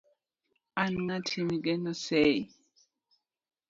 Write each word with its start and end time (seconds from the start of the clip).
an 0.81 0.93
ng'ati 1.05 1.39
migeno 1.47 1.91
sei 2.05 2.37